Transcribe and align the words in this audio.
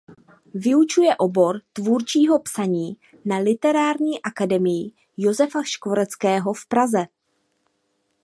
Vyučuje 0.53 1.17
obor 1.17 1.61
tvůrčího 1.73 2.39
psaní 2.39 2.97
na 3.25 3.37
Literární 3.37 4.21
akademii 4.21 4.91
Josefa 5.17 5.63
Škvoreckého 5.63 6.53
v 6.53 6.65
Praze. 6.65 7.05